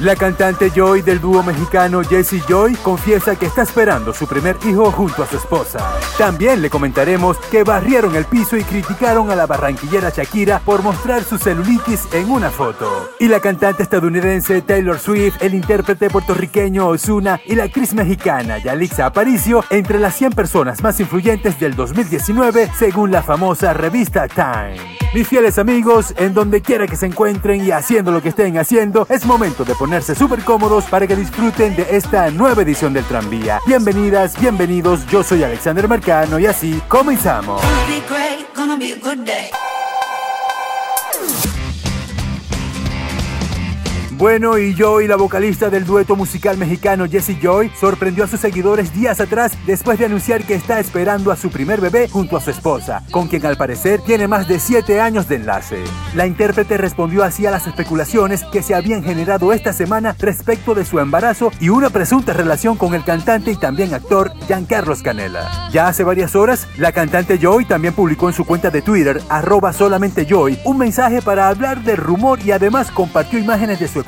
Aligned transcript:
La 0.00 0.14
cantante 0.14 0.70
Joy 0.70 1.00
del 1.00 1.22
dúo 1.22 1.42
mexicano 1.42 2.02
Jessie 2.02 2.42
Joy 2.46 2.74
confiesa 2.74 3.34
que 3.34 3.46
está 3.46 3.62
esperando 3.62 4.12
su 4.12 4.26
primer 4.26 4.58
hijo 4.66 4.92
junto 4.92 5.22
a 5.22 5.26
su 5.26 5.38
esposa. 5.38 5.78
También 6.18 6.60
le 6.60 6.68
comentaremos 6.68 7.38
que 7.50 7.64
barrieron 7.64 8.14
el 8.14 8.26
piso 8.26 8.58
y 8.58 8.62
criticaron 8.62 9.30
a 9.30 9.34
la 9.34 9.46
barranquillera 9.46 10.10
Shakira 10.10 10.58
por 10.58 10.82
mostrar 10.82 11.24
su 11.24 11.38
celulitis 11.38 12.08
en 12.12 12.30
una 12.30 12.50
foto. 12.50 13.08
Y 13.18 13.28
la 13.28 13.40
cantante 13.40 13.84
estadounidense 13.84 14.60
Taylor 14.60 14.98
Swift, 14.98 15.40
el 15.40 15.54
intérprete 15.54 16.10
puertorriqueño 16.10 16.88
Ozuna 16.88 17.40
y 17.46 17.54
la 17.54 17.64
actriz 17.64 17.94
mexicana 17.94 18.58
Yalixa 18.58 19.06
Aparicio 19.06 19.64
entre 19.70 19.98
las 19.98 20.14
100 20.14 20.32
personas 20.32 20.82
más 20.82 21.00
influyentes 21.00 21.58
del 21.58 21.74
2019 21.74 22.70
según 22.78 23.12
la 23.12 23.22
famosa 23.22 23.72
revista 23.72 24.28
Time. 24.28 25.05
Mis 25.16 25.26
fieles 25.26 25.58
amigos, 25.58 26.12
en 26.18 26.34
donde 26.34 26.60
quiera 26.60 26.86
que 26.86 26.94
se 26.94 27.06
encuentren 27.06 27.64
y 27.64 27.70
haciendo 27.70 28.12
lo 28.12 28.20
que 28.20 28.28
estén 28.28 28.58
haciendo, 28.58 29.06
es 29.08 29.24
momento 29.24 29.64
de 29.64 29.74
ponerse 29.74 30.14
súper 30.14 30.44
cómodos 30.44 30.84
para 30.84 31.06
que 31.06 31.16
disfruten 31.16 31.74
de 31.74 31.86
esta 31.96 32.30
nueva 32.30 32.60
edición 32.60 32.92
del 32.92 33.02
tranvía. 33.06 33.58
Bienvenidas, 33.66 34.38
bienvenidos, 34.38 35.06
yo 35.06 35.22
soy 35.22 35.42
Alexander 35.42 35.88
Mercano 35.88 36.38
y 36.38 36.44
así 36.44 36.82
comenzamos. 36.86 37.62
Bueno, 44.18 44.56
y 44.56 44.74
Joy, 44.74 45.08
la 45.08 45.16
vocalista 45.16 45.68
del 45.68 45.84
dueto 45.84 46.16
musical 46.16 46.56
mexicano 46.56 47.04
Jessie 47.06 47.38
Joy, 47.38 47.70
sorprendió 47.78 48.24
a 48.24 48.26
sus 48.26 48.40
seguidores 48.40 48.94
días 48.94 49.20
atrás 49.20 49.52
después 49.66 49.98
de 49.98 50.06
anunciar 50.06 50.44
que 50.44 50.54
está 50.54 50.80
esperando 50.80 51.30
a 51.30 51.36
su 51.36 51.50
primer 51.50 51.82
bebé 51.82 52.08
junto 52.08 52.38
a 52.38 52.40
su 52.40 52.48
esposa, 52.48 53.02
con 53.10 53.28
quien 53.28 53.44
al 53.44 53.58
parecer 53.58 54.00
tiene 54.00 54.26
más 54.26 54.48
de 54.48 54.58
7 54.58 55.02
años 55.02 55.28
de 55.28 55.36
enlace. 55.36 55.84
La 56.14 56.26
intérprete 56.26 56.78
respondió 56.78 57.24
así 57.24 57.44
a 57.44 57.50
las 57.50 57.66
especulaciones 57.66 58.42
que 58.44 58.62
se 58.62 58.74
habían 58.74 59.04
generado 59.04 59.52
esta 59.52 59.74
semana 59.74 60.16
respecto 60.18 60.74
de 60.74 60.86
su 60.86 60.98
embarazo 60.98 61.52
y 61.60 61.68
una 61.68 61.90
presunta 61.90 62.32
relación 62.32 62.78
con 62.78 62.94
el 62.94 63.04
cantante 63.04 63.50
y 63.50 63.56
también 63.56 63.92
actor 63.92 64.32
Giancarlos 64.46 65.02
Canela. 65.02 65.68
Ya 65.70 65.88
hace 65.88 66.04
varias 66.04 66.34
horas, 66.34 66.66
la 66.78 66.92
cantante 66.92 67.36
Joy 67.38 67.66
también 67.66 67.92
publicó 67.92 68.28
en 68.28 68.34
su 68.34 68.46
cuenta 68.46 68.70
de 68.70 68.80
Twitter, 68.80 69.20
arroba 69.28 69.74
solamente 69.74 70.24
Joy, 70.24 70.58
un 70.64 70.78
mensaje 70.78 71.20
para 71.20 71.50
hablar 71.50 71.82
del 71.82 71.98
rumor 71.98 72.38
y 72.42 72.52
además 72.52 72.90
compartió 72.90 73.38
imágenes 73.38 73.78
de 73.78 73.88
su 73.88 74.05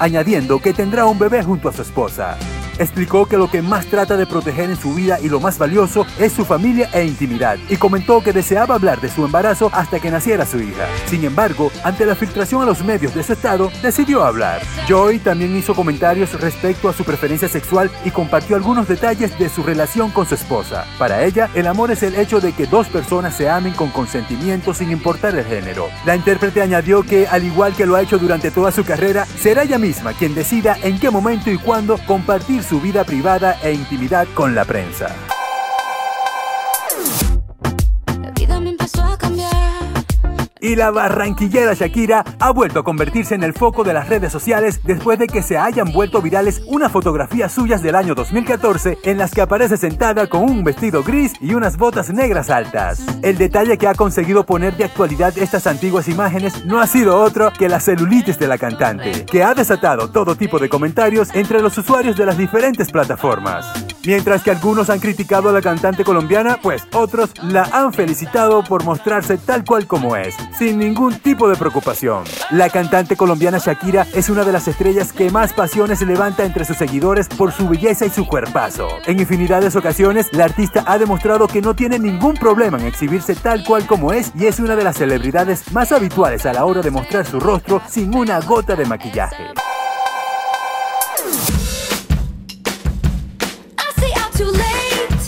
añadiendo 0.00 0.58
que 0.58 0.72
tendrá 0.72 1.06
un 1.06 1.18
bebé 1.18 1.44
junto 1.44 1.68
a 1.68 1.72
su 1.72 1.82
esposa. 1.82 2.36
Explicó 2.78 3.26
que 3.26 3.36
lo 3.36 3.50
que 3.50 3.62
más 3.62 3.86
trata 3.86 4.16
de 4.16 4.26
proteger 4.26 4.70
en 4.70 4.76
su 4.76 4.94
vida 4.94 5.18
y 5.20 5.28
lo 5.28 5.40
más 5.40 5.58
valioso 5.58 6.06
es 6.18 6.32
su 6.32 6.44
familia 6.44 6.88
e 6.92 7.04
intimidad, 7.04 7.58
y 7.68 7.76
comentó 7.76 8.22
que 8.22 8.32
deseaba 8.32 8.76
hablar 8.76 9.00
de 9.00 9.08
su 9.08 9.24
embarazo 9.24 9.70
hasta 9.72 9.98
que 9.98 10.10
naciera 10.10 10.46
su 10.46 10.60
hija. 10.60 10.86
Sin 11.06 11.24
embargo, 11.24 11.72
ante 11.82 12.06
la 12.06 12.14
filtración 12.14 12.62
a 12.62 12.66
los 12.66 12.84
medios 12.84 13.14
de 13.14 13.22
su 13.22 13.32
estado, 13.32 13.70
decidió 13.82 14.24
hablar. 14.24 14.60
Joy 14.86 15.18
también 15.18 15.56
hizo 15.56 15.74
comentarios 15.74 16.40
respecto 16.40 16.88
a 16.88 16.92
su 16.92 17.04
preferencia 17.04 17.48
sexual 17.48 17.90
y 18.04 18.10
compartió 18.10 18.56
algunos 18.56 18.86
detalles 18.86 19.36
de 19.38 19.48
su 19.48 19.62
relación 19.62 20.10
con 20.10 20.28
su 20.28 20.34
esposa. 20.34 20.84
Para 20.98 21.24
ella, 21.24 21.50
el 21.54 21.66
amor 21.66 21.90
es 21.90 22.02
el 22.02 22.14
hecho 22.14 22.40
de 22.40 22.52
que 22.52 22.66
dos 22.66 22.86
personas 22.88 23.36
se 23.36 23.48
amen 23.48 23.74
con 23.74 23.90
consentimiento 23.90 24.72
sin 24.72 24.90
importar 24.90 25.34
el 25.36 25.44
género. 25.44 25.88
La 26.04 26.14
intérprete 26.14 26.62
añadió 26.62 27.02
que, 27.02 27.26
al 27.26 27.44
igual 27.44 27.74
que 27.74 27.86
lo 27.86 27.96
ha 27.96 28.02
hecho 28.02 28.18
durante 28.18 28.50
toda 28.50 28.70
su 28.70 28.84
carrera, 28.84 29.26
será 29.26 29.62
ella 29.62 29.78
misma 29.78 30.12
quien 30.12 30.34
decida 30.34 30.76
en 30.82 30.98
qué 30.98 31.10
momento 31.10 31.50
y 31.50 31.58
cuándo 31.58 31.98
compartir 32.06 32.62
su 32.68 32.80
vida 32.82 33.02
privada 33.02 33.58
e 33.62 33.72
intimidad 33.72 34.26
con 34.34 34.54
la 34.54 34.66
prensa. 34.66 35.16
Y 40.60 40.76
la 40.76 40.90
barranquillera 40.90 41.74
Shakira 41.74 42.24
ha 42.38 42.50
vuelto 42.50 42.80
a 42.80 42.84
convertirse 42.84 43.34
en 43.34 43.42
el 43.42 43.52
foco 43.52 43.84
de 43.84 43.92
las 43.92 44.08
redes 44.08 44.32
sociales 44.32 44.80
después 44.84 45.18
de 45.18 45.26
que 45.26 45.42
se 45.42 45.58
hayan 45.58 45.92
vuelto 45.92 46.20
virales 46.20 46.62
unas 46.66 46.90
fotografías 46.90 47.52
suyas 47.52 47.82
del 47.82 47.94
año 47.94 48.14
2014 48.14 48.98
en 49.04 49.18
las 49.18 49.32
que 49.32 49.40
aparece 49.40 49.76
sentada 49.76 50.26
con 50.26 50.42
un 50.42 50.64
vestido 50.64 51.02
gris 51.02 51.32
y 51.40 51.54
unas 51.54 51.76
botas 51.76 52.10
negras 52.10 52.50
altas. 52.50 53.02
El 53.22 53.38
detalle 53.38 53.78
que 53.78 53.88
ha 53.88 53.94
conseguido 53.94 54.44
poner 54.44 54.76
de 54.76 54.84
actualidad 54.84 55.36
estas 55.38 55.66
antiguas 55.66 56.08
imágenes 56.08 56.64
no 56.64 56.80
ha 56.80 56.86
sido 56.86 57.20
otro 57.20 57.52
que 57.52 57.68
la 57.68 57.80
celulitis 57.80 58.38
de 58.38 58.48
la 58.48 58.58
cantante, 58.58 59.24
que 59.24 59.42
ha 59.42 59.54
desatado 59.54 60.10
todo 60.10 60.36
tipo 60.36 60.58
de 60.58 60.68
comentarios 60.68 61.30
entre 61.34 61.60
los 61.60 61.76
usuarios 61.78 62.16
de 62.16 62.26
las 62.26 62.38
diferentes 62.38 62.90
plataformas. 62.90 63.87
Mientras 64.08 64.42
que 64.42 64.50
algunos 64.50 64.88
han 64.88 65.00
criticado 65.00 65.50
a 65.50 65.52
la 65.52 65.60
cantante 65.60 66.02
colombiana, 66.02 66.58
pues 66.62 66.82
otros 66.94 67.30
la 67.42 67.64
han 67.64 67.92
felicitado 67.92 68.64
por 68.64 68.82
mostrarse 68.82 69.36
tal 69.36 69.66
cual 69.66 69.86
como 69.86 70.16
es, 70.16 70.34
sin 70.58 70.78
ningún 70.78 71.18
tipo 71.18 71.46
de 71.46 71.56
preocupación. 71.56 72.24
La 72.50 72.70
cantante 72.70 73.16
colombiana 73.16 73.58
Shakira 73.58 74.06
es 74.14 74.30
una 74.30 74.44
de 74.44 74.52
las 74.52 74.66
estrellas 74.66 75.12
que 75.12 75.30
más 75.30 75.52
pasiones 75.52 76.00
levanta 76.00 76.46
entre 76.46 76.64
sus 76.64 76.78
seguidores 76.78 77.28
por 77.28 77.52
su 77.52 77.68
belleza 77.68 78.06
y 78.06 78.08
su 78.08 78.26
cuerpazo. 78.26 78.88
En 79.04 79.20
infinidad 79.20 79.60
de 79.60 79.78
ocasiones, 79.78 80.32
la 80.32 80.46
artista 80.46 80.84
ha 80.86 80.96
demostrado 80.96 81.46
que 81.46 81.60
no 81.60 81.76
tiene 81.76 81.98
ningún 81.98 82.32
problema 82.32 82.78
en 82.78 82.86
exhibirse 82.86 83.34
tal 83.34 83.62
cual 83.62 83.86
como 83.86 84.14
es 84.14 84.32
y 84.34 84.46
es 84.46 84.58
una 84.58 84.74
de 84.74 84.84
las 84.84 84.96
celebridades 84.96 85.70
más 85.72 85.92
habituales 85.92 86.46
a 86.46 86.54
la 86.54 86.64
hora 86.64 86.80
de 86.80 86.90
mostrar 86.90 87.26
su 87.26 87.38
rostro 87.40 87.82
sin 87.86 88.14
una 88.14 88.40
gota 88.40 88.74
de 88.74 88.86
maquillaje. 88.86 89.67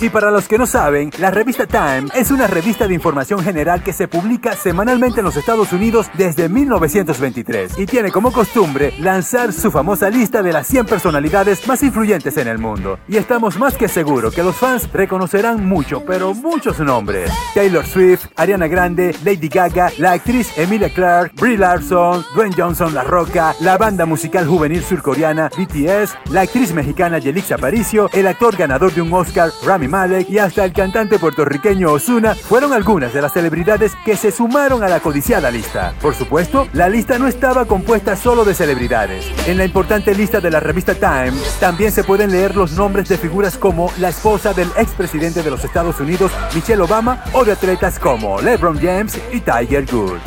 Y 0.02 0.08
para 0.08 0.30
los 0.30 0.48
que 0.48 0.56
no 0.56 0.66
saben, 0.66 1.10
la 1.18 1.30
revista 1.30 1.66
Time 1.66 2.08
es 2.14 2.30
una 2.30 2.46
revista 2.46 2.88
de 2.88 2.94
información 2.94 3.40
general 3.42 3.82
que 3.82 3.92
se 3.92 4.08
publica 4.08 4.54
semanalmente 4.54 5.20
en 5.20 5.26
los 5.26 5.36
Estados 5.36 5.74
Unidos 5.74 6.06
desde 6.14 6.48
1923 6.48 7.78
y 7.78 7.84
tiene 7.84 8.10
como 8.10 8.32
costumbre 8.32 8.94
lanzar 8.98 9.52
su 9.52 9.70
famosa 9.70 10.08
lista 10.08 10.42
de 10.42 10.54
las 10.54 10.66
100 10.68 10.86
personalidades 10.86 11.68
más 11.68 11.82
influyentes 11.82 12.38
en 12.38 12.48
el 12.48 12.56
mundo. 12.56 12.98
Y 13.08 13.18
estamos 13.18 13.58
más 13.58 13.76
que 13.76 13.88
seguros 13.88 14.34
que 14.34 14.42
los 14.42 14.56
fans 14.56 14.90
reconocerán 14.90 15.68
mucho, 15.68 16.02
pero 16.06 16.32
muchos 16.32 16.80
nombres. 16.80 17.30
Taylor 17.54 17.84
Swift, 17.84 18.24
Ariana 18.36 18.68
Grande, 18.68 19.14
Lady 19.22 19.48
Gaga, 19.48 19.92
la 19.98 20.12
actriz 20.12 20.56
Emilia 20.56 20.88
Clarke, 20.88 21.34
Brie 21.38 21.58
Larson, 21.58 22.24
Dwayne 22.34 22.54
Johnson 22.56 22.94
La 22.94 23.02
Roca, 23.02 23.54
la 23.60 23.76
banda 23.76 24.06
musical 24.06 24.46
juvenil 24.46 24.82
surcoreana 24.82 25.50
BTS, 25.50 26.30
la 26.30 26.40
actriz 26.40 26.72
mexicana 26.72 27.18
Yelixa 27.18 27.56
Aparicio, 27.56 28.08
el 28.14 28.26
actor 28.26 28.56
ganador 28.56 28.94
de 28.94 29.02
un 29.02 29.12
Oscar 29.12 29.50
Rami 29.62 29.89
Malek 29.90 30.30
y 30.30 30.38
hasta 30.38 30.64
el 30.64 30.72
cantante 30.72 31.18
puertorriqueño 31.18 31.90
Osuna 31.90 32.34
fueron 32.34 32.72
algunas 32.72 33.12
de 33.12 33.20
las 33.20 33.32
celebridades 33.32 33.92
que 34.04 34.16
se 34.16 34.30
sumaron 34.30 34.82
a 34.84 34.88
la 34.88 35.00
codiciada 35.00 35.50
lista. 35.50 35.92
Por 36.00 36.14
supuesto, 36.14 36.68
la 36.72 36.88
lista 36.88 37.18
no 37.18 37.26
estaba 37.26 37.66
compuesta 37.66 38.14
solo 38.14 38.44
de 38.44 38.54
celebridades. 38.54 39.26
En 39.48 39.58
la 39.58 39.64
importante 39.64 40.14
lista 40.14 40.40
de 40.40 40.50
la 40.50 40.60
revista 40.60 40.94
Time 40.94 41.32
también 41.58 41.90
se 41.90 42.04
pueden 42.04 42.30
leer 42.30 42.54
los 42.56 42.72
nombres 42.72 43.08
de 43.08 43.18
figuras 43.18 43.58
como 43.58 43.90
la 43.98 44.10
esposa 44.10 44.54
del 44.54 44.70
expresidente 44.76 45.42
de 45.42 45.50
los 45.50 45.64
Estados 45.64 45.98
Unidos, 45.98 46.30
Michelle 46.54 46.82
Obama, 46.82 47.24
o 47.32 47.44
de 47.44 47.52
atletas 47.52 47.98
como 47.98 48.40
LeBron 48.40 48.78
James 48.80 49.20
y 49.32 49.40
Tiger 49.40 49.92
Woods. 49.92 50.22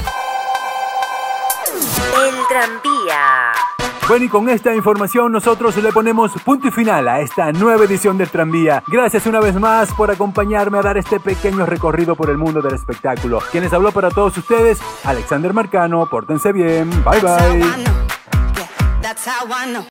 El 2.25 2.35
tranvía. 2.49 3.52
Bueno, 4.07 4.25
y 4.25 4.29
con 4.29 4.49
esta 4.49 4.75
información 4.75 5.31
nosotros 5.31 5.77
le 5.77 5.91
ponemos 5.93 6.31
punto 6.43 6.67
y 6.67 6.71
final 6.71 7.07
a 7.07 7.21
esta 7.21 7.53
nueva 7.53 7.85
edición 7.85 8.17
del 8.17 8.29
tranvía. 8.29 8.83
Gracias 8.87 9.25
una 9.27 9.39
vez 9.39 9.55
más 9.55 9.93
por 9.93 10.11
acompañarme 10.11 10.77
a 10.77 10.81
dar 10.81 10.97
este 10.97 11.21
pequeño 11.21 11.65
recorrido 11.65 12.15
por 12.15 12.29
el 12.29 12.37
mundo 12.37 12.61
del 12.61 12.75
espectáculo. 12.75 13.39
Quienes 13.51 13.71
habló 13.71 13.93
para 13.93 14.11
todos 14.11 14.37
ustedes, 14.37 14.79
Alexander 15.05 15.53
Marcano, 15.53 16.05
pórtense 16.07 16.51
bien, 16.51 16.89
bye 17.05 17.21
bye. 17.21 17.63